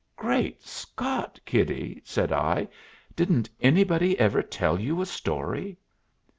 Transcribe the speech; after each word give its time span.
"Great 0.15 0.63
Scott, 0.63 1.39
kiddie!" 1.45 2.01
said 2.03 2.31
I, 2.31 2.67
"didn't 3.15 3.51
anybody 3.59 4.19
ever 4.19 4.41
tell 4.41 4.79
you 4.79 4.99
a 4.99 5.05
story?" 5.05 5.77